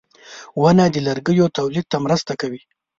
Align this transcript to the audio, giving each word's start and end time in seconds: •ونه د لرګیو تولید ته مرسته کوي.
•ونه 0.61 0.85
د 0.93 0.95
لرګیو 1.07 1.53
تولید 1.57 1.85
ته 1.91 1.97
مرسته 2.05 2.33
کوي. 2.41 2.61